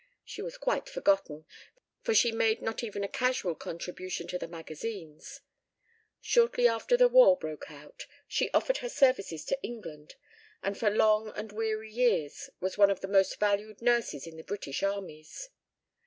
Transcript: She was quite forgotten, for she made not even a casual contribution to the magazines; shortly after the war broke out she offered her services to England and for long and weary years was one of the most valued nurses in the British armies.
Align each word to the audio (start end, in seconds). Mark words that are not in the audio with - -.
She 0.25 0.41
was 0.41 0.57
quite 0.57 0.89
forgotten, 0.89 1.45
for 2.01 2.15
she 2.15 2.31
made 2.31 2.59
not 2.63 2.83
even 2.83 3.03
a 3.03 3.07
casual 3.07 3.53
contribution 3.53 4.25
to 4.29 4.39
the 4.39 4.47
magazines; 4.47 5.41
shortly 6.19 6.67
after 6.67 6.97
the 6.97 7.07
war 7.07 7.37
broke 7.37 7.69
out 7.69 8.07
she 8.27 8.49
offered 8.51 8.79
her 8.79 8.89
services 8.89 9.45
to 9.45 9.59
England 9.61 10.15
and 10.63 10.75
for 10.75 10.89
long 10.89 11.31
and 11.35 11.51
weary 11.51 11.91
years 11.91 12.49
was 12.59 12.79
one 12.79 12.89
of 12.89 13.01
the 13.01 13.07
most 13.07 13.39
valued 13.39 13.79
nurses 13.79 14.25
in 14.25 14.37
the 14.37 14.43
British 14.43 14.81
armies. 14.81 15.49